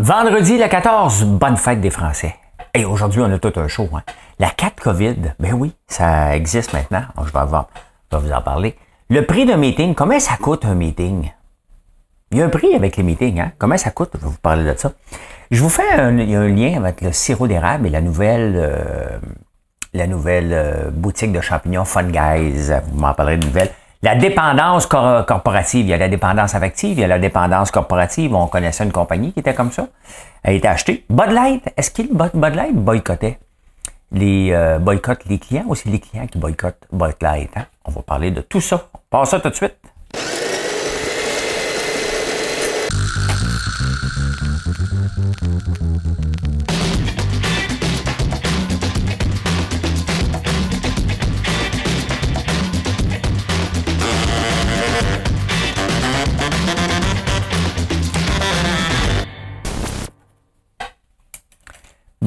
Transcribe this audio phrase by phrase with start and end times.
[0.00, 2.36] Vendredi le 14, bonne fête des Français.
[2.72, 3.88] Et aujourd'hui, on a tout un show.
[3.92, 4.02] Hein.
[4.38, 7.02] La 4 COVID, ben oui, ça existe maintenant.
[7.16, 8.76] je, vais vais vous en parler.
[9.10, 11.32] Le prix d'un meeting, comment ça coûte un meeting?
[12.30, 13.50] Il y a un prix avec les meetings, hein?
[13.58, 14.10] Comment ça coûte?
[14.14, 14.92] Je vais vous parler de ça.
[15.50, 19.18] Je vous fais un lien avec le sirop d'érable et la nouvelle, euh,
[19.94, 22.70] la nouvelle euh, boutique de champignons Fun Guys.
[22.92, 23.72] Vous m'en parlerez de nouvelles.
[24.02, 25.86] La dépendance corporative.
[25.86, 28.32] Il y a la dépendance affective, il y a la dépendance corporative.
[28.34, 29.88] On connaissait une compagnie qui était comme ça.
[30.42, 31.04] Elle été achetée.
[31.10, 33.38] Bud Light, est-ce qu'il Bud Light boycottait?
[34.12, 37.50] Les euh, boycottent les clients ou c'est les clients qui boycottent Bud Light?
[37.56, 37.66] Hein?
[37.84, 38.88] On va parler de tout ça.
[38.94, 39.76] On passe ça tout de suite.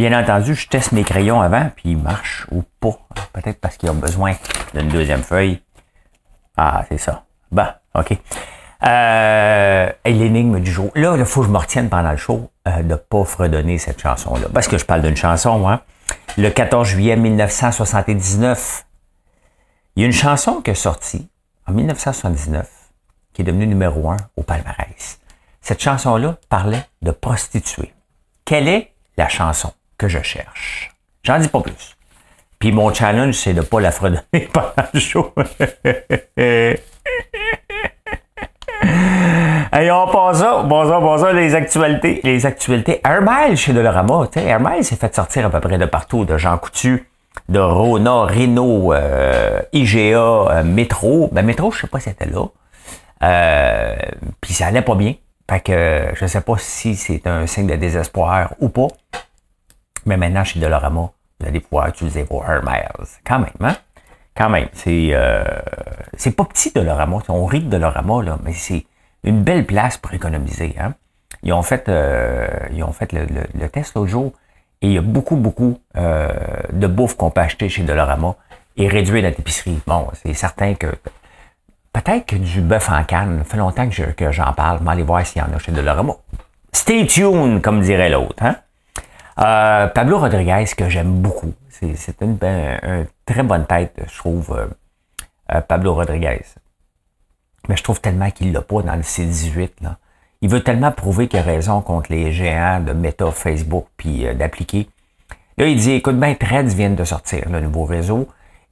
[0.01, 2.97] Bien entendu, je teste mes crayons avant, puis ils marchent ou pas.
[3.33, 4.33] Peut-être parce qu'ils ont besoin
[4.73, 5.61] d'une deuxième feuille.
[6.57, 7.25] Ah, c'est ça.
[7.51, 8.17] Bon, OK.
[8.83, 10.89] Euh, et l'énigme du jour.
[10.95, 13.77] Là, il faut que je me retienne pendant le show euh, de ne pas fredonner
[13.77, 14.47] cette chanson-là.
[14.51, 15.81] Parce que je parle d'une chanson, hein.
[16.35, 18.87] Le 14 juillet 1979,
[19.97, 21.29] il y a une chanson qui est sortie
[21.67, 22.67] en 1979
[23.33, 25.19] qui est devenue numéro un au palmarès.
[25.61, 27.93] Cette chanson-là parlait de prostituées.
[28.45, 29.71] Quelle est la chanson?
[30.07, 30.91] Je cherche?
[31.23, 31.95] J'en dis pas plus.
[32.59, 34.21] Puis mon challenge, c'est de ne pas la fredonner
[34.53, 35.33] pendant le show.
[39.73, 42.19] Allez, on passe ça, on passe ça, les actualités.
[42.23, 42.99] Les actualités.
[43.05, 46.57] Hermel chez Dolorama, tu sais, s'est fait sortir à peu près de partout, de Jean
[46.57, 47.07] Coutu,
[47.47, 51.29] de Rona, Renault, euh, IGA, euh, Métro.
[51.31, 52.45] Ben, Métro, je sais pas si c'était là.
[53.23, 53.95] Euh,
[54.41, 55.15] Puis ça allait pas bien.
[55.49, 58.87] Fait que je sais pas si c'est un signe de désespoir ou pas.
[60.05, 63.07] Mais maintenant, chez Dolorama, vous allez pouvoir utiliser vos Hermels.
[63.25, 63.75] Quand même, hein?
[64.35, 64.67] Quand même.
[64.73, 65.43] C'est euh,
[66.17, 67.19] c'est pas petit Dolorama.
[67.29, 68.85] On rit de Dolorama, là, mais c'est
[69.23, 70.75] une belle place pour économiser.
[70.79, 70.93] Hein?
[71.43, 74.33] Ils ont fait, euh, ils ont fait le, le, test l'autre jour
[74.81, 76.29] et il y a beaucoup, beaucoup euh,
[76.71, 78.35] de bouffe qu'on peut acheter chez Dolorama
[78.77, 79.79] et réduire notre épicerie.
[79.85, 80.87] Bon, c'est certain que
[81.93, 85.25] peut-être que du bœuf en canne, ça fait longtemps que, j'en parle, mais allez voir
[85.25, 86.13] s'il y en a chez Dolorama.
[86.73, 88.41] Stay tuned, comme dirait l'autre.
[88.41, 88.55] Hein?
[89.39, 91.53] Euh, Pablo Rodriguez, que j'aime beaucoup.
[91.69, 94.69] C'est une, une, très bonne tête, je trouve,
[95.67, 96.41] Pablo Rodriguez.
[97.69, 99.69] Mais je trouve tellement qu'il l'a pas dans le C18.
[99.81, 99.97] Là.
[100.41, 104.33] Il veut tellement prouver qu'il a raison contre les géants de Meta, Facebook, puis euh,
[104.33, 104.89] d'appliquer.
[105.57, 108.27] Là, il dit, écoute bien, Threads vient de sortir, le nouveau réseau.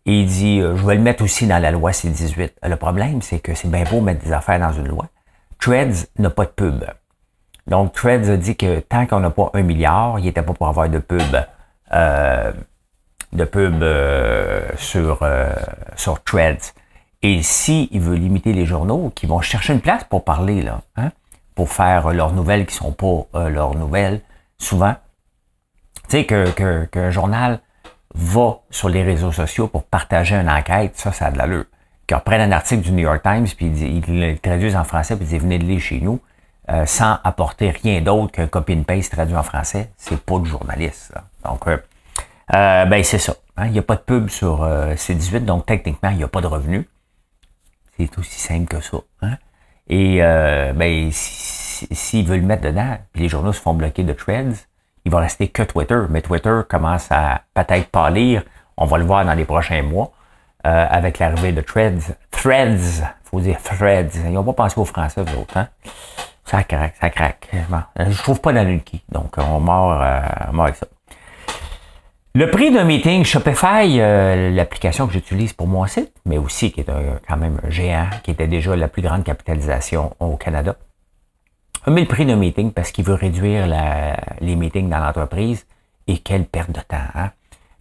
[0.08, 2.54] Et il dit, euh, je vais le mettre aussi dans la loi C18.
[2.64, 5.08] Le problème, c'est que c'est bien beau mettre des affaires dans une loi.
[5.60, 6.84] Threads n'a pas de pub.
[7.70, 10.68] Donc, Threads a dit que tant qu'on n'a pas un milliard, il n'était pas pour
[10.68, 11.22] avoir de pub,
[11.94, 12.52] euh,
[13.32, 13.84] de pub
[14.78, 15.26] sur,
[15.96, 16.74] sur Threads.
[17.22, 20.82] Et s'il il veut limiter les journaux qui vont chercher une place pour parler, là,
[20.96, 21.12] hein,
[21.54, 24.22] pour faire leurs nouvelles qui sont pas euh, leurs nouvelles,
[24.58, 24.96] souvent,
[26.08, 27.60] tu sais, qu'un que, que journal
[28.16, 31.66] va sur les réseaux sociaux pour partager une enquête, ça, ça a de l'allure.
[32.08, 35.26] Qu'ils reprennent un article du New York Times, puis ils, le traduisent en français, puis
[35.26, 36.22] ils disent venez de lire chez nous,
[36.70, 41.14] euh, sans apporter rien d'autre qu'un copy-and-paste traduit en français, c'est pas du journaliste.
[41.46, 41.78] Donc, euh,
[42.54, 43.34] euh, ben c'est ça.
[43.58, 43.68] Hein.
[43.68, 46.48] Il n'y a pas de pub sur C18, donc techniquement, il n'y a pas de
[46.48, 46.86] revenus.
[47.98, 48.98] C'est aussi simple que ça.
[49.22, 49.38] Hein?
[49.90, 54.14] Et euh, ben, s'ils veulent le mettre dedans, puis les journaux se font bloquer de
[54.14, 54.68] threads,
[55.06, 56.00] il va rester que Twitter.
[56.10, 58.44] Mais Twitter commence à peut-être pas lire.
[58.78, 60.12] On va le voir dans les prochains mois.
[60.68, 62.18] Euh, avec l'arrivée de Threads.
[62.32, 64.12] Threads, faut dire Threads.
[64.26, 65.56] Ils n'ont pas pensé aux Français, eux autres.
[65.56, 65.70] Hein?
[66.50, 67.48] Ça craque, ça craque.
[67.70, 68.80] Bon, je trouve pas dans le
[69.12, 70.88] Donc, on mord, euh, on mord avec ça.
[72.34, 76.82] Le prix d'un meeting Shopify, euh, l'application que j'utilise pour mon site, mais aussi qui
[76.82, 76.88] est
[77.28, 80.76] quand même un géant, qui était déjà la plus grande capitalisation au Canada,
[81.86, 83.68] a mis le prix d'un meeting parce qu'il veut réduire
[84.42, 85.68] les meetings dans l'entreprise.
[86.08, 86.98] Et quelle perte de temps.
[87.14, 87.30] Hein?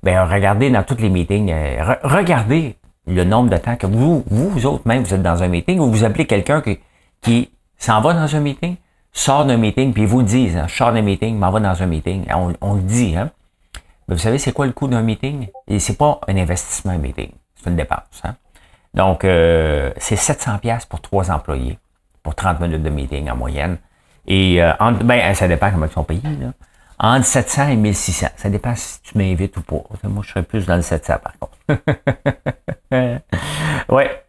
[0.03, 2.77] Ben, regardez dans tous les meetings, euh, regardez
[3.07, 5.91] le nombre de temps que vous, vous, autres même, vous êtes dans un meeting ou
[5.91, 6.79] vous appelez quelqu'un qui,
[7.23, 8.77] qui s'en va dans un meeting,
[9.13, 11.83] sort d'un meeting, puis vous le disent, hein, je sors d'un meeting, m'en va dans
[11.83, 12.27] un meeting.
[12.35, 13.31] On, on le dit, hein?
[14.09, 15.49] Vous savez, c'est quoi le coût d'un meeting?
[15.67, 18.23] Et c'est pas un investissement un meeting, c'est une dépense.
[18.25, 18.37] Hein?
[18.95, 21.79] Donc, euh, c'est 700 pièces pour trois employés,
[22.23, 23.77] pour 30 minutes de meeting en moyenne.
[24.27, 24.73] Et euh,
[25.05, 26.23] ben, ça dépend comment ils sont payés.
[26.41, 26.53] Là.
[26.99, 28.29] Entre 700 et 1600.
[28.37, 29.83] Ça dépend si tu m'invites ou pas.
[30.05, 31.59] Moi, je serais plus dans le 700 par contre.
[33.89, 34.25] ouais.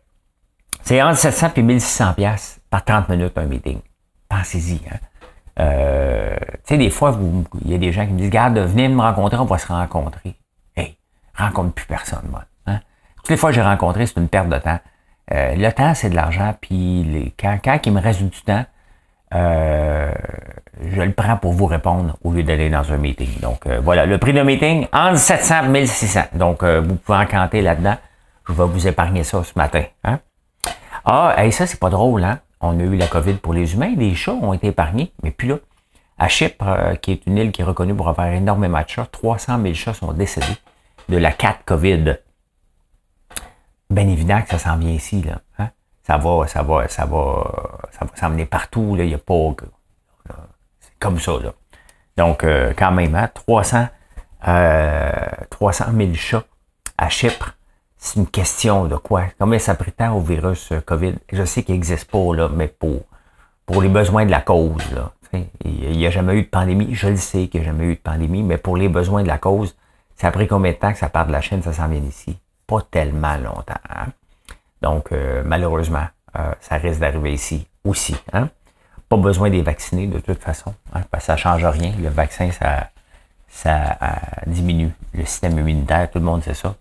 [0.83, 3.79] C'est entre 700 et 1600 pièces par 30 minutes un meeting.
[4.27, 4.81] Pensez-y.
[4.91, 4.97] Hein?
[5.59, 7.17] Euh, sais, des fois,
[7.65, 9.67] il y a des gens qui me disent, garde, venez me rencontrer, on va se
[9.67, 10.35] rencontrer.
[10.75, 10.97] Hey,
[11.35, 12.43] rencontre plus personne, moi.
[12.67, 12.79] Hein?
[13.17, 14.79] Toutes les fois que j'ai rencontré, c'est une perte de temps.
[15.31, 18.65] Euh, le temps, c'est de l'argent, puis les, quand, quand il me reste du temps,
[19.33, 20.11] euh,
[20.81, 23.39] je le prends pour vous répondre au lieu d'aller dans un meeting.
[23.41, 26.21] Donc euh, voilà, le prix de meeting, entre 700 et 1600.
[26.33, 27.97] Donc vous pouvez encanter là-dedans.
[28.47, 29.83] Je vais vous épargner ça ce matin.
[30.03, 30.19] Hein?
[31.05, 32.39] Ah, et ça, c'est pas drôle, hein?
[32.61, 35.47] On a eu la COVID pour les humains, les chats ont été épargnés, mais puis
[35.47, 35.55] là,
[36.17, 39.61] à Chypre, qui est une île qui est reconnue pour avoir énormément de chats, 300
[39.61, 40.57] 000 chats sont décédés
[41.07, 42.17] de la 4 COVID.
[43.89, 45.41] Bien évident que ça s'en vient ici, là.
[45.57, 45.69] Hein?
[46.03, 49.03] Ça va, ça va, ça va, ça va s'emmener partout, là.
[49.03, 49.55] Il a pas.
[50.79, 51.53] C'est comme ça, là.
[52.17, 53.87] Donc, euh, quand même, hein, 300,
[54.47, 55.11] euh,
[55.49, 56.43] 300 000 chats
[56.97, 57.55] à Chypre.
[57.99, 59.25] C'est une question de quoi?
[59.37, 61.15] Combien ça prétend au virus euh, COVID?
[61.31, 63.01] Je sais qu'il n'existe pas, là, mais pour,
[63.65, 65.11] pour les besoins de la cause, là.
[65.63, 66.95] Il n'y a jamais eu de pandémie.
[66.95, 69.27] Je le sais qu'il n'y a jamais eu de pandémie, mais pour les besoins de
[69.27, 69.75] la cause,
[70.15, 72.01] ça a pris combien de temps que ça part de la Chine, ça s'en vient
[72.01, 72.35] ici?
[72.69, 73.81] pas tellement longtemps.
[73.89, 74.07] Hein.
[74.81, 76.05] Donc, euh, malheureusement,
[76.37, 78.15] euh, ça risque d'arriver ici aussi.
[78.31, 78.49] Hein.
[79.09, 81.93] Pas besoin des vacciner de toute façon, hein, parce que ça ne change rien.
[81.99, 82.91] Le vaccin, ça,
[83.47, 84.07] ça euh,
[84.45, 86.75] diminue le système immunitaire, tout le monde sait ça.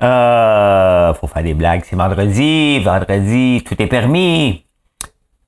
[0.00, 1.82] Euh, faut faire des blagues.
[1.84, 2.78] C'est vendredi.
[2.80, 4.64] Vendredi, tout est permis.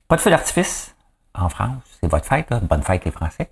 [0.07, 0.95] Pas de feu d'artifice
[1.33, 1.81] en France.
[1.99, 3.49] C'est votre fête, bonne fête les Français.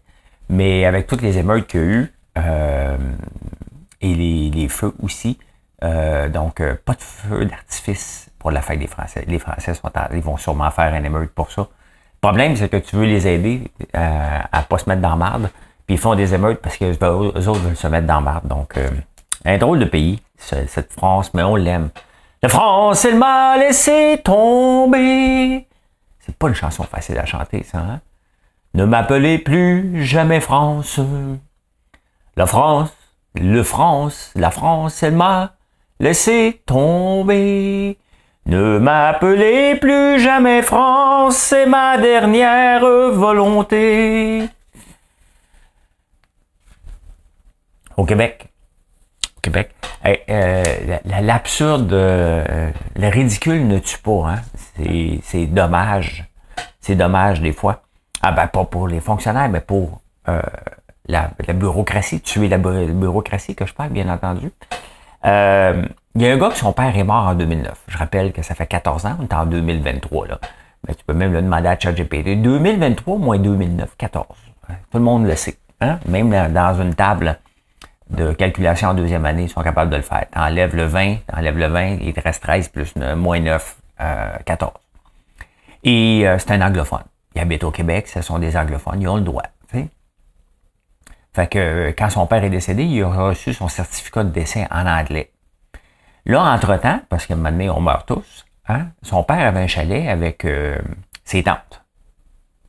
[0.50, 2.98] Mais avec toutes les émeutes qu'il y a eu, euh,
[4.02, 5.38] et les, feux aussi,
[5.84, 9.24] euh, donc euh, pas de feu d'artifice pour la fête des Français.
[9.28, 11.62] Les Français sont ils vont sûrement faire un émeute pour ça.
[11.62, 15.50] Le problème, c'est que tu veux les aider à, à pas se mettre dans marde,
[15.86, 18.48] puis ils font des émeutes parce que eux autres veulent se mettre dans marde.
[18.48, 18.78] Donc,
[19.46, 21.90] un drôle de pays, cette France, mais on l'aime.
[22.42, 25.68] La France, elle m'a laissé tomber.
[26.20, 28.02] C'est pas une chanson facile à chanter, ça, hein?
[28.76, 31.00] Ne m'appelez plus jamais France.
[32.38, 32.92] La France,
[33.36, 35.56] le France, la France, elle m'a
[36.00, 37.98] laissé tomber.
[38.46, 42.82] Ne m'appelez plus jamais France, c'est ma dernière
[43.12, 44.48] volonté.
[47.98, 48.49] Au Québec,
[49.42, 49.72] Québec.
[50.06, 50.64] Euh,
[51.22, 54.30] l'absurde, euh, le ridicule ne tue pas.
[54.30, 54.42] Hein?
[55.24, 56.30] C'est dommage.
[56.82, 57.84] C'est dommage des fois.
[58.22, 60.42] Ah ben pas pour les fonctionnaires, mais pour euh,
[61.08, 64.52] la, bureaucratie, tuer la bureaucratie que je parle, bien entendu.
[65.24, 67.84] Il y a un gars que son père est mort en 2009.
[67.88, 70.28] Je rappelle que ça fait 14 ans, on est en 2023.
[70.28, 70.40] Là.
[70.88, 72.42] Mais tu peux même le demander à ChatGPT.
[72.42, 74.28] 2023 moins 2009, 14.
[74.92, 75.58] Tout le monde le sait.
[75.82, 76.00] Hein?
[76.08, 77.38] Même dans une table
[78.10, 80.26] de calculation en deuxième année, ils sont capables de le faire.
[80.32, 83.78] T'enlèves le 20, t'enlèves le 20, il te reste 13 plus 9, moins 9,
[84.46, 84.72] 14.
[84.72, 84.78] Euh,
[85.84, 87.04] Et euh, c'est un anglophone.
[87.36, 89.44] Il habite au Québec, ce sont des anglophones, ils ont le droit.
[91.32, 94.68] Fait que euh, quand son père est décédé, il a reçu son certificat de décès
[94.72, 95.32] en anglais.
[96.26, 99.68] Là, entre-temps, parce qu'à un moment donné, on meurt tous, hein, son père avait un
[99.68, 100.46] chalet avec
[101.24, 101.84] ses tantes.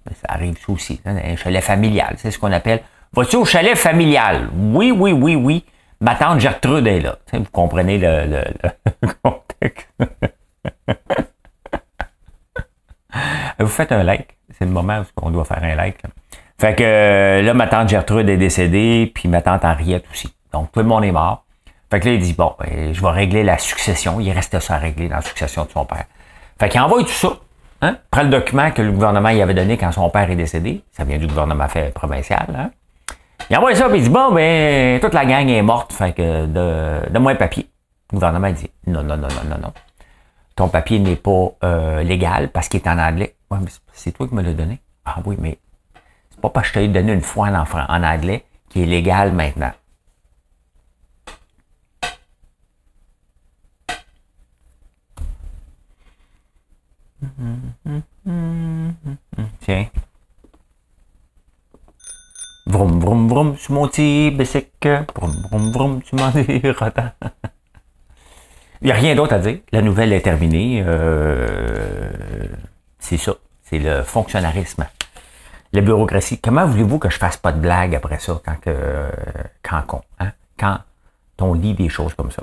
[0.07, 2.17] Ça arrive aussi, hein, un chalet familial.
[2.19, 2.83] C'est ce qu'on appelle
[3.13, 4.49] Vas-tu au chalet familial?
[4.55, 5.65] Oui, oui, oui, oui.
[6.01, 7.19] Ma tante Gertrude est là.
[7.33, 8.45] vous comprenez le,
[9.23, 9.89] contexte.
[13.59, 14.37] vous faites un like.
[14.57, 15.99] C'est le moment où on doit faire un like.
[16.59, 20.33] Fait que euh, là, ma tante Gertrude est décédée, puis ma tante Henriette aussi.
[20.53, 21.45] Donc, tout le monde est mort.
[21.91, 24.21] Fait que là, il dit, bon, ben, je vais régler la succession.
[24.21, 26.05] Il reste ça à régler dans la succession de son père.
[26.61, 27.33] Fait qu'il envoie tout ça.
[27.83, 27.97] Hein?
[28.11, 30.85] Prends le document que le gouvernement y avait donné quand son père est décédé.
[30.93, 32.47] Ça vient du gouvernement fait provincial.
[32.57, 32.71] Hein?
[33.51, 36.47] Il envoie ça, puis il dit, bon, ben, toute la gang est morte, fait que
[36.47, 37.69] de, moi un papier.
[38.13, 39.73] Le gouvernement dit, non, non, non, non, non, non.
[40.55, 43.35] Ton papier n'est pas euh, légal parce qu'il est en anglais.
[43.51, 44.81] Ouais, mais c'est toi qui me l'as donné.
[45.05, 45.59] Ah oui, mais
[46.31, 49.33] c'est pas parce que je t'ai donné une fois en, en anglais qui est légal
[49.33, 49.73] maintenant.
[59.61, 59.87] Tiens.
[62.71, 65.05] Vroom, vroom, vroom, sur mon petit bicycle.
[65.17, 66.45] Vroom, vroom, vroom, m'en dis
[68.83, 69.59] Il n'y a rien d'autre à dire.
[69.73, 70.83] La nouvelle est terminée.
[70.87, 72.47] Euh,
[72.99, 73.35] c'est ça.
[73.65, 74.87] C'est le fonctionnarisme.
[75.73, 76.39] La bureaucratie.
[76.39, 78.57] Comment voulez-vous que je fasse pas de blague après ça quand,
[79.63, 80.33] quand, hein?
[80.59, 80.79] quand
[81.41, 82.43] on lit des choses comme ça?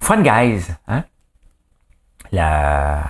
[0.00, 1.04] Fun Guys, hein?
[2.30, 3.02] la,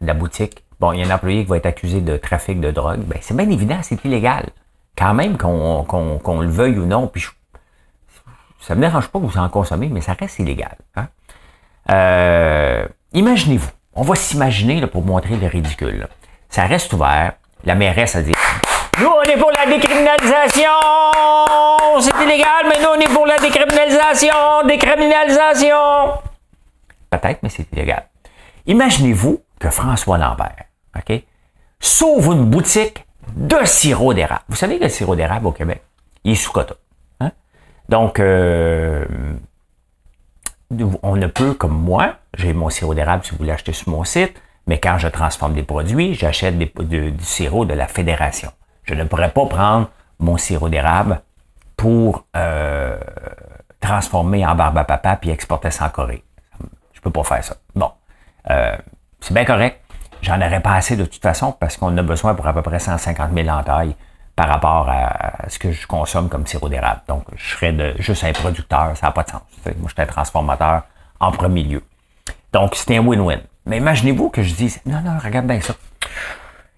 [0.00, 2.70] la boutique bon, il y a un employé qui va être accusé de trafic de
[2.70, 4.46] drogue, ben, c'est bien évident, c'est illégal.
[4.98, 7.24] Quand même qu'on le veuille ou non, puis
[8.60, 10.76] ça me dérange pas que vous en consommez, mais ça reste illégal.
[10.96, 11.06] Hein.
[11.90, 16.08] Euh, imaginez-vous, on va s'imaginer pour montrer le ridicule.
[16.48, 18.32] Ça reste ouvert, la mairesse a dit
[19.00, 20.72] nous, on est pour la décriminalisation!
[22.00, 24.66] C'est illégal, mais nous, on est pour la décriminalisation!
[24.66, 26.20] Décriminalisation!
[27.08, 28.08] Peut-être, mais c'est illégal.
[28.66, 30.64] Imaginez-vous que François Lambert,
[30.96, 31.22] OK,
[31.78, 34.42] sauve une boutique de sirop d'érable.
[34.48, 35.82] Vous savez que le sirop d'érable au Québec,
[36.24, 36.74] il est sous quota.
[37.20, 37.30] Hein?
[37.88, 39.04] Donc, euh,
[41.02, 44.04] on ne peut, comme moi, j'ai mon sirop d'érable si vous voulez acheter sur mon
[44.04, 44.34] site,
[44.66, 48.52] mais quand je transforme des produits, j'achète du sirop de la fédération.
[48.84, 51.22] Je ne pourrais pas prendre mon sirop d'érable
[51.76, 52.98] pour euh,
[53.80, 56.22] transformer en barbe à papa puis exporter ça en Corée.
[56.92, 57.56] Je peux pas faire ça.
[57.74, 57.90] Bon,
[58.50, 58.76] euh,
[59.20, 59.80] c'est bien correct.
[60.22, 62.78] J'en aurais pas assez de toute façon parce qu'on a besoin pour à peu près
[62.78, 63.94] 150 000 entailles
[64.38, 67.00] par rapport à ce que je consomme comme sirop d'érable.
[67.08, 69.42] Donc, je serais de, juste un producteur, ça n'a pas de sens.
[69.64, 70.82] Moi, je suis un transformateur
[71.18, 71.82] en premier lieu.
[72.52, 73.40] Donc, c'était un win-win.
[73.66, 75.74] Mais imaginez-vous que je dise, non, non, regarde bien ça.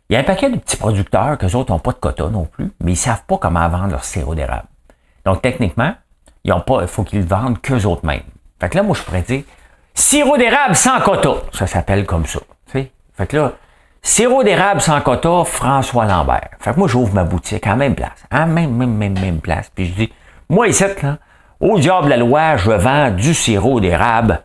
[0.09, 2.47] Il y a un paquet de petits producteurs que autres n'ont pas de quota non
[2.47, 4.67] plus, mais ils savent pas comment vendre leur sirop d'érable.
[5.25, 5.95] Donc, techniquement,
[6.45, 8.23] ils ont pas, il faut qu'ils le vendent qu'eux autres mêmes.
[8.59, 9.45] Fait que là, moi, je pourrais dire,
[9.95, 11.35] sirop d'érable sans quota.
[11.53, 12.41] Ça s'appelle comme ça.
[13.21, 13.53] Fait que là,
[14.01, 16.49] sirop d'érable sans quota, François Lambert.
[16.59, 18.25] Fait que moi, j'ouvre ma boutique à même place.
[18.31, 19.71] À même, même, même, même place.
[19.75, 20.13] Puis je dis,
[20.49, 21.19] moi, ici, là,
[21.61, 24.41] au diable la loi, je vends du sirop d'érable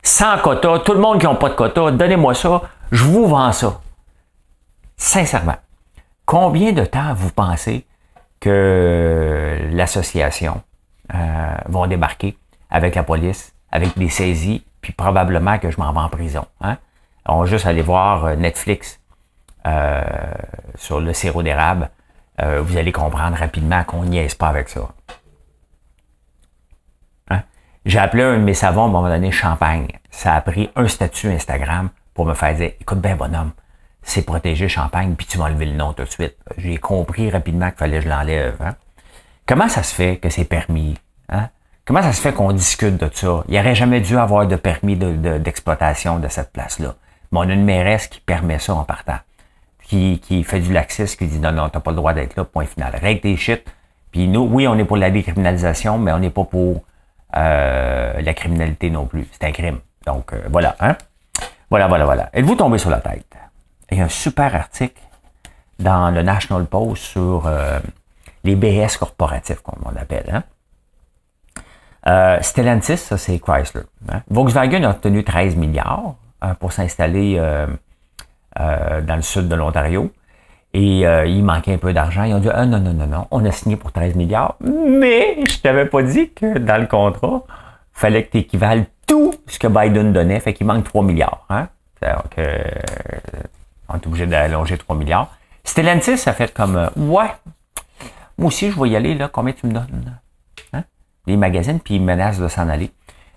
[0.00, 0.78] sans quota.
[0.84, 2.62] Tout le monde qui n'a pas de quota, donnez-moi ça.
[2.92, 3.80] Je vous vends ça
[4.96, 5.56] sincèrement,
[6.24, 7.84] combien de temps vous pensez
[8.38, 10.62] que l'association
[11.12, 12.38] euh, va débarquer
[12.70, 16.46] avec la police, avec des saisies, puis probablement que je m'en vais en prison.
[16.60, 16.78] Hein?
[17.26, 19.00] On va juste aller voir euh, Netflix
[19.66, 20.02] euh,
[20.76, 21.90] sur le sirop d'érable.
[22.42, 24.88] Euh, vous allez comprendre rapidement qu'on est pas avec ça.
[27.30, 27.42] Hein?
[27.86, 29.88] J'ai appelé un de mes savons à un moment donné champagne.
[30.10, 33.52] Ça a pris un statut Instagram pour me faire dire Écoute bien, bonhomme,
[34.02, 36.36] c'est protéger Champagne, puis tu vas enlever le nom tout de suite.
[36.58, 38.56] J'ai compris rapidement qu'il fallait que je l'enlève.
[38.60, 38.74] Hein.
[39.46, 40.94] Comment ça se fait que c'est permis?
[41.30, 41.48] Hein?
[41.86, 43.44] Comment ça se fait qu'on discute de ça?
[43.48, 46.94] Il n'y aurait jamais dû avoir de permis d'exploitation de, cette place-là.
[47.34, 49.18] Mais on a une mairesse qui permet ça en partant.
[49.82, 52.44] Qui, qui fait du laxisme, qui dit non, non, t'as pas le droit d'être là,
[52.44, 52.94] point final.
[52.94, 53.64] Règle tes shit.
[54.12, 56.84] Puis nous, oui, on est pour la décriminalisation, mais on n'est pas pour
[57.36, 59.26] euh, la criminalité non plus.
[59.32, 59.80] C'est un crime.
[60.06, 60.76] Donc, euh, voilà.
[60.78, 60.96] Hein?
[61.70, 62.30] Voilà, voilà, voilà.
[62.32, 63.26] Êtes-vous tombé sur la tête?
[63.90, 65.02] il y a un super article
[65.78, 67.80] dans le National Post sur euh,
[68.44, 70.42] les BS corporatifs, comme on l'appelle.
[72.06, 72.38] Hein?
[72.42, 73.82] Stellantis, ça c'est Chrysler.
[74.08, 74.22] Hein?
[74.28, 76.14] Volkswagen a obtenu 13 milliards
[76.60, 77.66] pour s'installer euh,
[79.00, 80.12] dans le sud de l'Ontario.
[80.72, 82.24] Et il manquait un peu d'argent.
[82.24, 84.56] Ils ont dit ah, non, non, non, non, on a signé pour 13 milliards.
[84.60, 87.44] Mais je t'avais pas dit que dans le contrat,
[87.92, 90.40] fallait que tu équivales tout ce que Biden donnait.
[90.40, 91.46] Fait qu'il manque 3 milliards.
[91.48, 91.68] Hein?
[93.88, 95.30] On est obligé d'allonger 3 milliards.
[95.64, 97.30] Stellantis a fait comme euh, Ouais,
[98.36, 100.18] moi aussi je vais y aller, là, combien tu me donnes?
[100.72, 100.84] Hein?
[101.26, 102.90] Les magazines, puis ils menacent de s'en aller.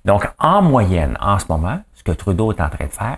[0.05, 3.17] Donc, en moyenne, en ce moment, que Trudeau est en train de faire,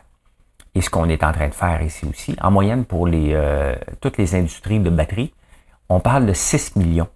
[0.73, 3.75] et ce qu'on est en train de faire ici aussi, en moyenne pour les, euh,
[4.01, 5.31] toutes les industries de batterie,
[5.89, 7.07] on parle de 6 millions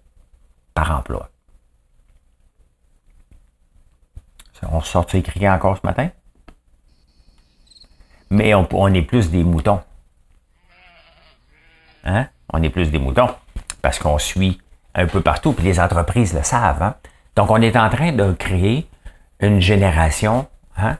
[0.72, 1.30] par emploi.
[4.70, 6.08] On sort écrit encore ce matin?
[8.30, 9.80] Mais on, est plus des moutons.
[12.04, 12.28] Hein?
[12.50, 13.28] On est plus des moutons
[13.82, 14.60] parce qu'on suit
[14.94, 16.82] un peu partout, puis les entreprises le savent.
[16.82, 16.94] Hein?
[17.36, 18.88] Donc, on est en train de créer
[19.40, 20.96] une génération hein,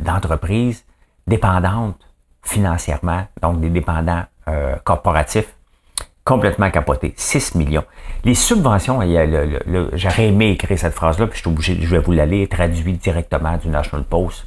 [0.00, 0.84] d'entreprises
[1.26, 2.00] dépendantes
[2.42, 5.54] financièrement, donc des dépendants euh, corporatifs
[6.24, 7.14] complètement capotés.
[7.16, 7.84] 6 millions.
[8.24, 9.00] Les subventions,
[9.94, 13.02] j'aurais aimé écrire cette phrase-là, puis je suis obligé, je vais vous la lire, traduite
[13.02, 14.46] directement du National Post.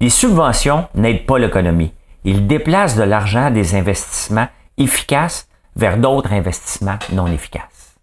[0.00, 1.92] Les subventions n'aident pas l'économie.
[2.24, 7.96] Il déplace de l'argent des investissements efficaces vers d'autres investissements non efficaces.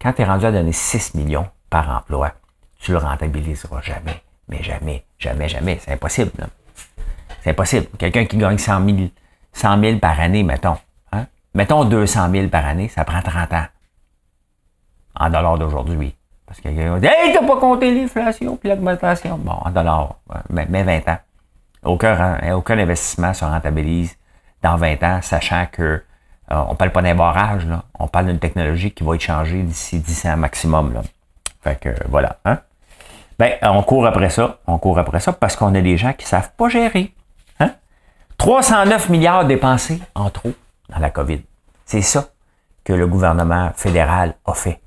[0.00, 2.32] Quand tu es rendu à donner 6 millions par emploi,
[2.78, 5.78] tu le rentabiliseras jamais, mais jamais, jamais, jamais.
[5.80, 6.30] C'est impossible.
[7.42, 7.86] C'est impossible.
[7.98, 8.98] Quelqu'un qui gagne 100 000,
[9.54, 10.76] 100 par année, mettons.
[11.12, 11.24] Hein?
[11.54, 13.64] Mettons 200 000 par année, ça prend 30 ans.
[15.18, 16.14] En dollars d'aujourd'hui.
[16.44, 19.38] Parce que quelqu'un va dire Hey, t'as pas compté l'inflation puis l'augmentation.
[19.38, 20.16] Bon, en dollars,
[20.50, 21.18] mais, 20 ans.
[21.84, 24.16] Aucun, hein, aucun investissement se rentabilise
[24.60, 27.84] dans 20 ans, sachant que euh, on parle pas d'un barrage, là.
[27.98, 30.92] on parle d'une technologie qui va être changée d'ici 10 ans maximum.
[30.92, 31.02] Là.
[31.62, 32.38] Fait que voilà.
[32.44, 32.58] Hein?
[33.38, 36.24] Ben, on court après ça, on court après ça parce qu'on a des gens qui
[36.24, 37.14] ne savent pas gérer.
[37.60, 37.72] Hein?
[38.38, 40.52] 309 milliards dépensés en trop
[40.88, 41.42] dans la COVID.
[41.84, 42.26] C'est ça
[42.84, 44.80] que le gouvernement fédéral a fait.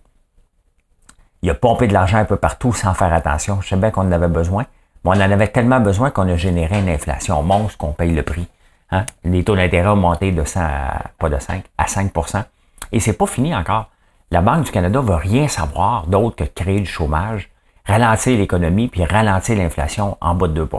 [1.42, 3.62] Il a pompé de l'argent un peu partout sans faire attention.
[3.62, 4.66] Je sais bien qu'on en avait besoin,
[5.04, 8.24] mais on en avait tellement besoin qu'on a généré une inflation monstre qu'on paye le
[8.24, 8.48] prix.
[8.92, 9.06] Hein?
[9.24, 12.12] Les taux d'intérêt ont monté de 100 à, pas de 5, à 5
[12.92, 13.90] Et c'est pas fini encore.
[14.32, 17.50] La Banque du Canada veut rien savoir d'autre que créer du chômage,
[17.86, 20.70] ralentir l'économie, puis ralentir l'inflation en bas de 2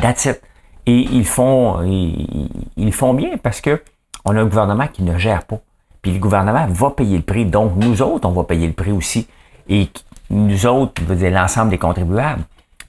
[0.00, 0.42] That's it.
[0.86, 3.82] Et ils font, ils, font bien parce que
[4.24, 5.60] on a un gouvernement qui ne gère pas.
[6.00, 7.44] Puis le gouvernement va payer le prix.
[7.44, 9.28] Donc, nous autres, on va payer le prix aussi.
[9.68, 9.88] Et
[10.30, 12.42] nous autres, l'ensemble des contribuables.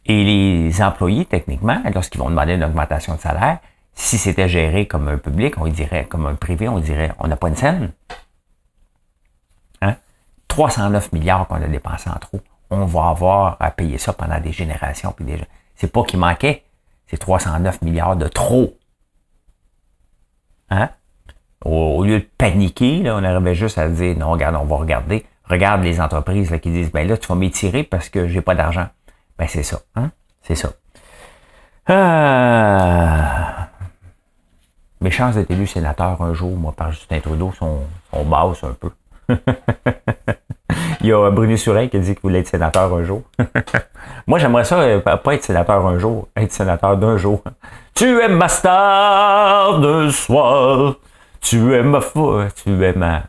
[0.05, 3.59] Et les employés, techniquement, lorsqu'ils vont demander une augmentation de salaire,
[3.93, 7.35] si c'était géré comme un public, on dirait, comme un privé, on dirait, on n'a
[7.35, 7.91] pas une scène.
[10.53, 10.57] Hein?
[10.57, 12.39] 309 milliards qu'on a dépensé en trop.
[12.69, 15.12] On va avoir à payer ça pendant des générations.
[15.12, 15.45] Puis déjà,
[15.75, 16.63] c'est pas qu'il manquait,
[17.07, 18.77] c'est 309 milliards de trop.
[20.69, 20.89] Hein?
[21.65, 25.25] Au, lieu de paniquer, là, on arrivait juste à dire, non, regarde, on va regarder.
[25.45, 28.88] Regarde les entreprises qui disent, ben là, tu vas m'étirer parce que j'ai pas d'argent.
[29.38, 30.12] Ben c'est ça, hein?
[30.41, 30.72] C'est ça.
[31.88, 33.69] Ah.
[35.01, 37.81] Mes chances d'être élu sénateur un jour, moi, par Justin Trudeau, sont,
[38.12, 38.91] sont basses un peu.
[41.03, 43.24] Il y a Bruno Surin qui dit qu'il voulait être sénateur un jour.
[44.27, 47.43] moi, j'aimerais ça, euh, pas être sénateur un jour, être sénateur d'un jour.
[47.93, 50.95] Tu es ma star de soir.
[51.41, 53.24] Tu es ma foi, tu es ma.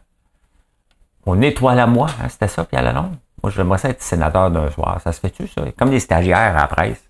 [1.27, 3.17] Mon étoile à moi, hein, c'était ça, puis à la longue.
[3.43, 5.01] Moi, j'aimerais ça être sénateur d'un soir.
[5.03, 5.63] Ça se fait-tu, ça?
[5.77, 7.03] Comme des stagiaires à la presse.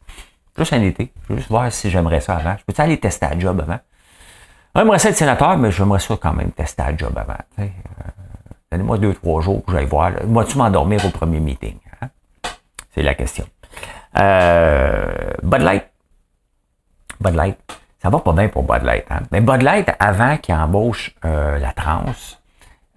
[0.56, 1.12] Juste un été.
[1.28, 2.56] Juste voir si j'aimerais ça avant.
[2.58, 3.80] Je peux-tu aller tester un job avant?
[4.74, 7.34] J'aimerais ça être sénateur, mais j'aimerais ça quand même tester un job avant.
[7.58, 7.66] Euh,
[8.76, 10.12] donnez-moi deux, trois jours que j'aille voir.
[10.26, 11.76] Moi, tu m'endormir au premier meeting?
[12.00, 12.08] Hein?
[12.94, 13.46] C'est la question.
[14.18, 15.12] Euh,
[15.42, 15.84] Bud Light.
[17.20, 17.58] Bud Light
[18.04, 19.06] ça va pas bien pour Bud Light.
[19.08, 19.20] Hein?
[19.32, 22.38] Mais Bud Light, avant qu'il embauche euh, la transe,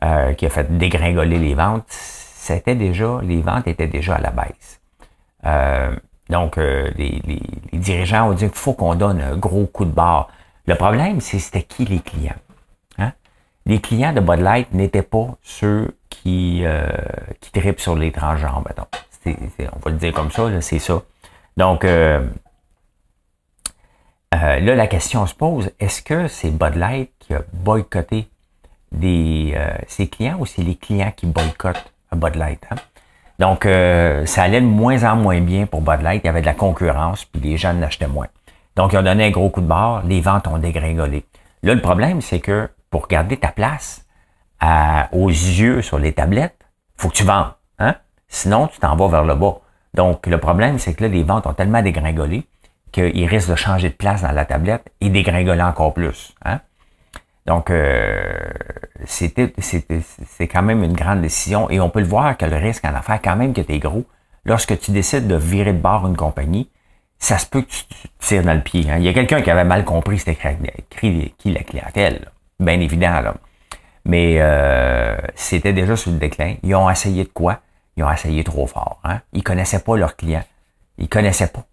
[0.04, 4.32] euh, qui a fait dégringoler les ventes, c'était déjà, les ventes étaient déjà à la
[4.32, 4.82] baisse.
[5.46, 5.96] Euh,
[6.30, 7.22] donc, les,
[7.72, 10.28] dirigeants ont dit qu'il faut qu'on donne un gros coup de barre.
[10.66, 12.36] Le problème, c'est c'était qui les clients?
[13.68, 16.64] Les clients de Bud Light n'étaient pas ceux qui,
[17.42, 21.02] qui tripent sur les transgenres, on va le dire comme ça, c'est ça.
[21.58, 21.84] Donc,
[24.34, 28.28] euh, là, la question se pose, est-ce que c'est Bud Light qui a boycotté
[29.04, 32.62] euh, ses clients ou c'est les clients qui boycottent Bud Light?
[32.70, 32.76] Hein?
[33.40, 36.22] Donc, euh, ça allait de moins en moins bien pour Bud Light.
[36.24, 38.28] Il y avait de la concurrence, puis les gens l'achetaient moins.
[38.76, 41.24] Donc, ils ont donné un gros coup de barre, les ventes ont dégringolé.
[41.64, 44.06] Là, le problème, c'est que pour garder ta place
[45.12, 46.58] aux yeux sur les tablettes,
[46.96, 47.54] faut que tu vendes.
[47.80, 47.96] Hein?
[48.28, 49.60] Sinon, tu t'en vas vers le bas.
[49.94, 52.48] Donc, le problème, c'est que là, les ventes ont tellement dégringolé
[52.92, 56.34] qu'il risque de changer de place dans la tablette et dégringoler encore plus.
[56.46, 56.60] Hein?
[57.46, 58.50] Donc, euh,
[59.06, 62.94] c'est quand même une grande décision et on peut le voir que le risque en
[62.94, 64.06] affaires, quand même que tu es gros,
[64.46, 66.70] lorsque tu décides de virer de bord une compagnie,
[67.20, 67.84] ça se peut que tu,
[68.20, 68.90] tires dans le pied.
[68.90, 68.98] Hein?
[68.98, 70.38] Il y a quelqu'un qui avait mal compris c'était
[70.90, 73.22] qui la clientèle, bien évident.
[73.22, 73.36] Là.
[74.06, 76.56] Mais euh, c'était déjà sur le déclin.
[76.64, 77.60] Ils ont essayé de quoi?
[77.98, 79.00] Ils ont essayé trop fort.
[79.04, 79.22] Hein?
[79.34, 80.44] Ils connaissaient pas leurs clients.
[80.98, 81.66] Ils connaissaient pas.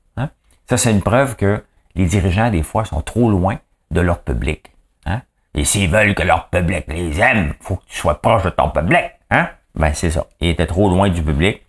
[0.66, 1.62] Ça, c'est une preuve que
[1.94, 3.58] les dirigeants, des fois, sont trop loin
[3.90, 4.72] de leur public.
[5.04, 5.20] Hein?
[5.54, 8.70] Et s'ils veulent que leur public les aime, faut que tu sois proche de ton
[8.70, 9.04] public.
[9.30, 9.48] Hein?
[9.74, 10.26] Ben, c'est ça.
[10.40, 11.62] Ils étaient trop loin du public.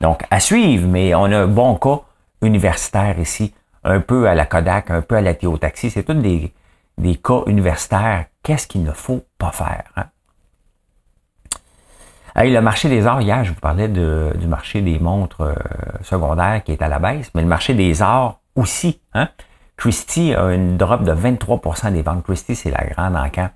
[0.00, 2.00] Donc, à suivre, mais on a un bon cas
[2.42, 3.54] universitaire ici,
[3.84, 5.90] un peu à la Kodak, un peu à la Théotaxi.
[5.90, 6.52] C'est tous des,
[6.98, 8.26] des cas universitaires.
[8.42, 9.84] Qu'est-ce qu'il ne faut pas faire?
[9.96, 10.06] Hein?
[12.34, 15.54] Hey, le marché des arts, hier, je vous parlais du marché des montres euh,
[16.02, 19.00] secondaires qui est à la baisse, mais le marché des arts aussi.
[19.12, 19.28] Hein?
[19.76, 22.24] Christie a une drop de 23% des ventes.
[22.24, 23.50] Christie, c'est la grande encan.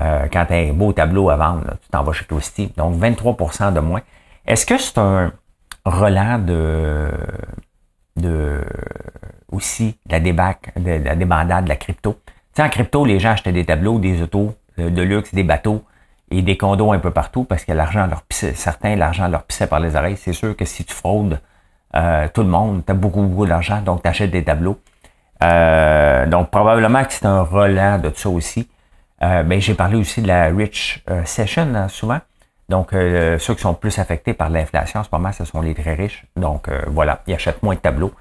[0.00, 2.72] Euh, quand tu as un beau tableau à vendre, tu t'en vas chez Christie.
[2.76, 4.02] Donc, 23% de moins.
[4.46, 5.32] Est-ce que c'est un
[5.84, 7.10] relan de,
[8.16, 8.64] de
[9.50, 12.18] aussi la débac, de, la débandade de la crypto?
[12.56, 15.42] Tu sais, en crypto, les gens achetaient des tableaux, des autos euh, de luxe, des
[15.42, 15.84] bateaux
[16.30, 19.66] et des condos un peu partout parce que l'argent leur pissait, certains, l'argent leur pissait
[19.66, 20.16] par les oreilles.
[20.16, 21.38] C'est sûr que si tu fraudes
[21.94, 24.80] euh, tout le monde, tu as beaucoup, beaucoup d'argent, donc tu achètes des tableaux.
[25.42, 28.66] Euh, donc, probablement que c'est un relent de ça aussi.
[29.22, 32.20] Euh, ben, j'ai parlé aussi de la Rich euh, Session hein, souvent.
[32.70, 35.94] Donc, ceux qui sont plus affectés par l'inflation, c'est pas mal, ce sont les très
[35.94, 36.24] riches.
[36.34, 38.12] Donc, voilà, ils achètent moins de tableaux.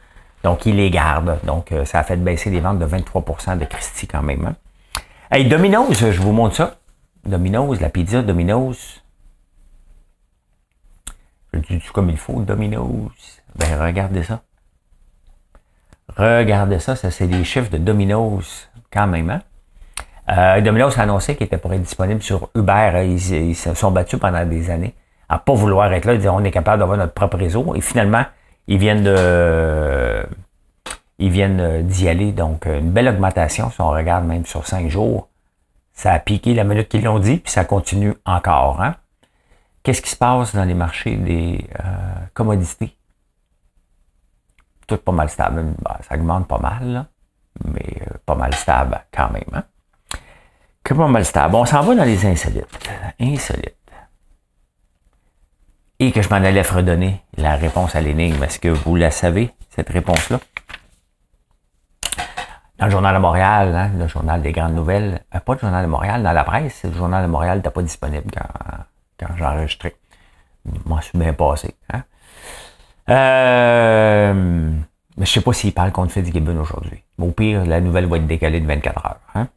[0.45, 1.39] Donc, ils les gardent.
[1.43, 4.45] Donc, ça a fait baisser les ventes de 23% de Christie quand même.
[4.45, 4.55] Hein.
[5.31, 6.75] Hey, Domino's, je vous montre ça.
[7.25, 9.03] Domino's, la pizza Domino's.
[11.51, 13.41] Je dis comme il faut, Domino's.
[13.55, 14.43] Ben, regardez ça.
[16.15, 19.31] Regardez ça, ça c'est des chiffres de Domino's quand même.
[19.31, 19.41] Hein?
[20.29, 23.03] Euh, Domino's a annoncé qu'il était pour être disponible sur Uber.
[23.03, 24.93] Ils, se sont battus pendant des années
[25.27, 26.13] à pas vouloir être là.
[26.13, 27.73] Ils disaient on est capable d'avoir notre propre réseau.
[27.73, 28.25] Et finalement,
[28.67, 30.25] ils viennent de
[31.17, 32.31] ils viennent d'y aller.
[32.31, 33.71] Donc, une belle augmentation.
[33.71, 35.29] Si on regarde même sur cinq jours,
[35.93, 38.81] ça a piqué la minute qu'ils l'ont dit, puis ça continue encore.
[38.81, 38.95] Hein?
[39.81, 41.85] Qu'est-ce qui se passe dans les marchés des euh,
[42.33, 42.97] commodités?
[44.87, 45.63] Tout pas mal stable.
[45.81, 47.05] Ben, ça augmente pas mal,
[47.63, 49.43] mais euh, pas mal stable quand même.
[49.53, 49.63] Hein?
[50.83, 51.55] Que pas mal stable.
[51.55, 52.65] On s'en va dans les insolites.
[53.19, 53.75] Insolites.
[56.13, 58.41] Que je m'en allais redonner la réponse à l'énigme.
[58.43, 60.39] Est-ce que vous la savez, cette réponse-là?
[62.77, 65.83] Dans le Journal de Montréal, hein, le Journal des grandes nouvelles, euh, pas le Journal
[65.83, 68.45] de Montréal, dans la presse, le Journal de Montréal n'était pas disponible quand,
[69.19, 69.95] quand j'ai enregistré.
[70.65, 71.73] Je suis bien passé.
[71.91, 72.03] Hein.
[73.09, 74.71] Euh,
[75.17, 77.03] mais je sais pas s'il parle contre Fitzgibbon aujourd'hui.
[77.17, 79.19] Au pire, la nouvelle va être décalée de 24 heures.
[79.33, 79.47] Hein.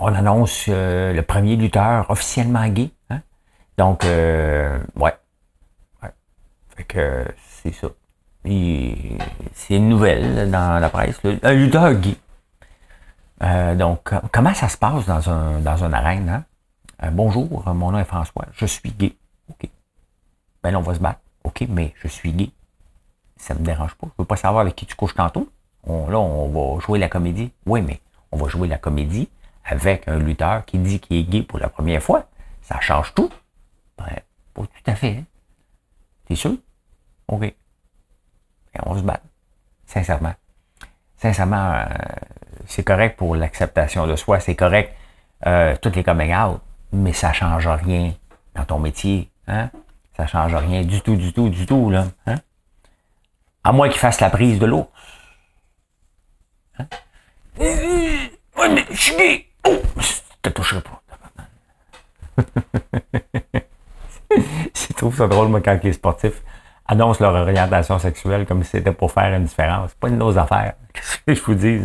[0.00, 2.90] On annonce euh, le premier lutteur officiellement gay.
[3.76, 5.14] Donc, euh, ouais.
[6.02, 6.10] ouais.
[6.76, 7.26] Fait que
[7.62, 7.88] c'est ça
[8.44, 11.18] c'est une nouvelle dans la presse.
[11.42, 12.16] Un lutteur gay.
[13.42, 16.28] Euh, donc, comment ça se passe dans un, dans une arène?
[16.28, 16.44] Hein?
[17.02, 19.14] Euh, bonjour, mon nom est François, je suis gay.
[19.48, 19.68] OK.
[20.62, 21.20] Ben là, on va se battre.
[21.44, 22.50] OK, mais je suis gay.
[23.36, 24.06] Ça me dérange pas.
[24.08, 25.48] Je veux pas savoir avec qui tu couches tantôt.
[25.86, 27.50] là, on va jouer la comédie.
[27.66, 29.28] Oui, mais on va jouer la comédie
[29.64, 32.26] avec un lutteur qui dit qu'il est gay pour la première fois.
[32.62, 33.30] Ça change tout.
[33.98, 34.20] Ben,
[34.54, 35.18] pas tout à fait.
[35.18, 35.24] Hein?
[36.26, 36.56] T'es sûr?
[37.28, 37.54] OK
[38.84, 39.20] on se bat.
[39.86, 40.34] Sincèrement.
[41.16, 41.84] Sincèrement, euh,
[42.66, 44.94] c'est correct pour l'acceptation de soi, c'est correct
[45.46, 46.60] euh, toutes les coming out,
[46.92, 48.12] mais ça change rien
[48.54, 49.30] dans ton métier.
[49.46, 49.70] Hein?
[50.16, 51.90] Ça change rien du tout, du tout, du tout.
[51.90, 52.36] Là, hein?
[53.62, 54.90] À moins qu'il fasse la prise de l'eau.
[56.78, 56.86] Hein?
[57.58, 59.46] Mais je suis.
[59.66, 59.80] Oh,
[60.42, 61.02] te toucherai pas.
[64.94, 66.40] je trouve ça drôle, moi, quand les sportifs
[66.86, 69.90] annoncent leur orientation sexuelle comme si c'était pour faire une différence.
[69.90, 70.74] C'est pas une de nos affaires.
[70.92, 71.80] Qu'est-ce que je vous dis?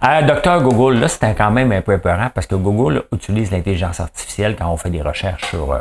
[0.00, 0.22] Hein?
[0.22, 4.56] Docteur Google, là, c'était quand même un peu épeurant parce que Google utilise l'intelligence artificielle
[4.56, 5.80] quand on fait des recherches sur, euh,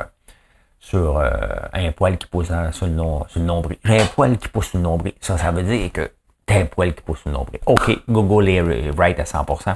[0.79, 1.29] sur euh,
[1.73, 2.88] un poil qui pousse sur, le sur
[3.39, 3.77] le nombril.
[3.84, 5.13] J'ai un poil qui pousse sur le nombril.
[5.19, 6.12] Ça, ça veut dire que
[6.45, 7.60] t'as un poil qui pousse sur le nombril.
[7.65, 9.75] OK, Google est right à 100%.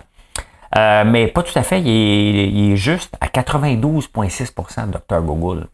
[0.77, 1.81] Euh, mais pas tout à fait.
[1.81, 5.67] Il est, il est juste à 92,6% docteur Google.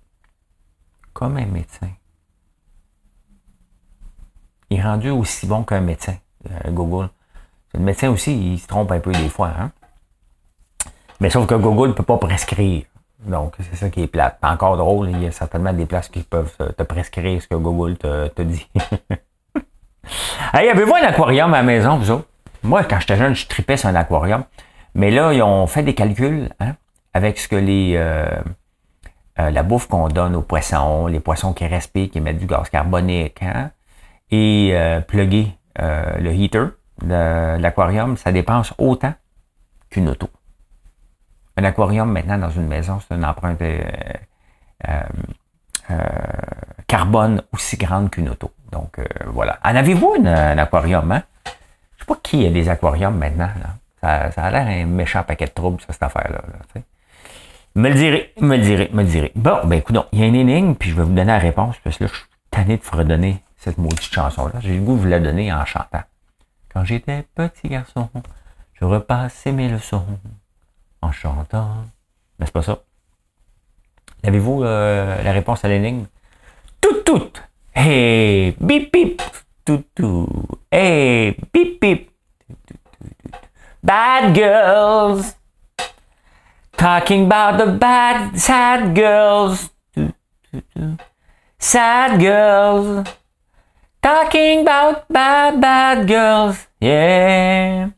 [1.16, 1.88] Comme un médecin.
[4.70, 6.18] Il est rendu aussi bon qu'un médecin,
[6.52, 7.08] euh, Google.
[7.74, 9.54] Le médecin aussi, il se trompe un peu des fois.
[9.58, 9.72] Hein?
[11.22, 12.84] Mais sauf que Google ne peut pas prescrire.
[13.20, 14.38] Donc, c'est ça qui est plate.
[14.44, 17.98] Encore drôle, il y a certainement des places qui peuvent te prescrire ce que Google
[17.98, 18.68] te, te dit.
[20.54, 22.28] hey, avez-vous un aquarium à la maison, vous autres?
[22.62, 24.44] Moi, quand j'étais jeune, je tripais sur un aquarium.
[24.94, 26.76] Mais là, ils ont fait des calculs hein,
[27.14, 28.42] avec ce que les euh,
[29.40, 32.70] euh, la bouffe qu'on donne aux poissons, les poissons qui respirent, qui émettent du gaz
[32.70, 33.72] carbonique, hein,
[34.32, 36.68] et euh, plugger euh, le heater
[37.02, 39.14] de l'aquarium, ça dépense autant
[39.90, 40.30] qu'une auto.
[41.58, 45.04] Un aquarium maintenant dans une maison, c'est une empreinte euh,
[46.88, 48.52] carbone aussi grande qu'une auto.
[48.72, 49.60] Donc voilà.
[49.64, 51.12] En avez-vous un aquarium?
[51.12, 51.24] Hein?
[51.96, 53.50] Je sais pas qui a des aquariums maintenant.
[54.02, 54.32] Là.
[54.32, 56.42] Ça, a l'air un méchant paquet de troubles, ça, cette affaire-là.
[57.76, 59.32] Me le direz, me le direz, me le direz.
[59.36, 61.76] Bon, ben écoute, il y a une énigme, puis je vais vous donner la réponse,
[61.84, 64.60] parce que là, je suis tanné de fredonner cette maudite chanson-là.
[64.62, 66.04] J'ai le goût de vous la donner en chantant.
[66.74, 68.10] Quand j'étais petit garçon,
[68.74, 70.06] je repassais mes leçons
[71.02, 71.70] en chantant.
[72.40, 72.80] Mais c'est pas ça.
[74.24, 76.06] Avez-vous euh, la réponse à l'énigme?
[76.82, 77.32] Tout, tout.
[77.74, 79.22] Hey, bip, bip.
[79.64, 80.28] Tout, tout.
[80.72, 82.12] Hey, bip, bip.
[83.84, 85.36] Bad girls.
[86.78, 89.70] Talking about the bad, sad girls.
[91.60, 93.08] Sad girls.
[94.02, 97.90] Talking about bad, bad girls, yeah.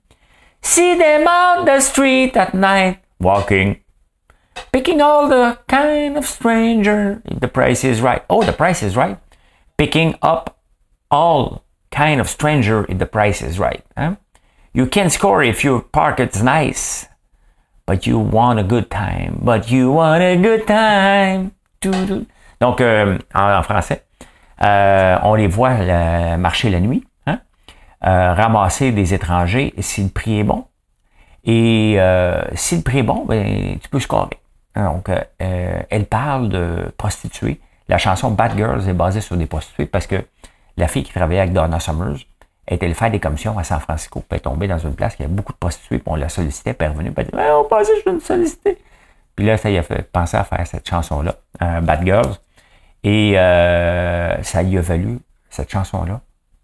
[0.62, 3.84] See them out the street at night, walking,
[4.72, 7.22] picking all the kind of stranger.
[7.26, 8.24] The price is right.
[8.30, 9.20] Oh, the price is right.
[9.78, 10.62] Picking up
[11.12, 13.84] all kind of stranger if the price is right.
[13.98, 14.16] Huh?
[14.74, 17.06] You can score if your pocket's nice,
[17.88, 19.40] but you want a good time.
[19.42, 21.52] But you want a good time.
[22.60, 24.04] Donc, euh, en français.
[24.64, 25.76] Euh, on les voit
[26.38, 27.40] marcher la nuit, hein?
[28.06, 30.66] euh, ramasser des étrangers si le prix est bon.
[31.44, 34.40] Et euh, si le prix est bon, ben, tu peux scorer.
[34.76, 40.06] Donc, elle parle de prostituées, La chanson Bad Girls est basée sur des prostituées parce
[40.06, 40.24] que
[40.76, 42.27] la fille qui travaillait avec Donna Summers
[42.76, 44.20] était allée faire des commissions à San Francisco.
[44.20, 46.30] Puis elle est tombée dans une place qui avait beaucoup de prostituées, puis on la
[46.30, 48.78] sollicitait, puis elle est revenue, puis elle dit On pensait je vais solliciter.
[49.36, 52.38] Puis là, ça y a fait penser à faire cette chanson-là, Bad Girls.
[53.04, 56.22] Et euh, ça lui a valu, cette chanson-là,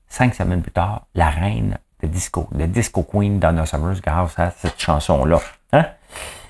[0.09, 4.51] cinq semaines plus tard, la reine de disco, le disco queen Donna Summers, grâce à
[4.51, 5.39] cette chanson-là.
[5.71, 5.85] Hein?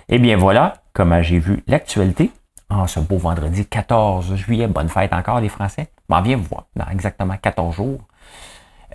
[0.10, 2.32] Eh bien voilà comment j'ai vu l'actualité
[2.70, 4.68] en ce beau vendredi 14 juillet.
[4.68, 5.90] Bonne fête encore les Français.
[6.10, 8.00] M'en viens vous voir dans exactement 14 jours.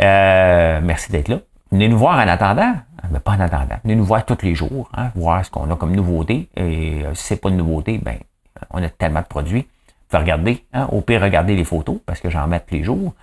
[0.01, 1.39] Euh, merci d'être là.
[1.71, 2.75] Venez nous voir en attendant,
[3.11, 3.77] mais pas en attendant.
[3.83, 6.49] Venez nous voir tous les jours, hein, voir ce qu'on a comme nouveauté.
[6.57, 8.19] Et euh, si c'est pas de nouveauté, ben
[8.71, 9.63] on a tellement de produits.
[9.63, 12.85] Vous pouvez regarder, hein, au pire, regardez les photos, parce que j'en mets tous les
[12.85, 13.15] jours.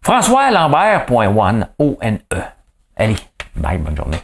[0.00, 2.42] François Lambert.one, O-N-E.
[2.96, 3.16] Allez,
[3.54, 4.18] bye, bonne journée.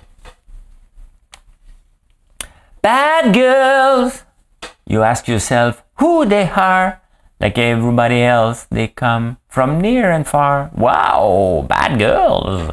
[2.83, 4.25] Bad girls,
[4.87, 7.01] you ask yourself who they are.
[7.41, 10.71] Like everybody else, they come from near and far.
[10.75, 12.73] Wow, bad girls.